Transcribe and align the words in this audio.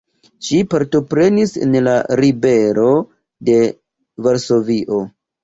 Ŝi 0.45 0.59
partoprenis 0.69 1.53
en 1.65 1.77
la 1.89 1.93
ribelo 2.21 2.87
de 3.51 3.59
Varsovio. 4.27 5.05